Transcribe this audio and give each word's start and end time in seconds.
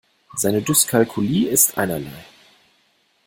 Seine 0.35 0.63
Dyskalkulie 0.63 1.47
ist 1.49 1.77
einerlei. 1.77 2.25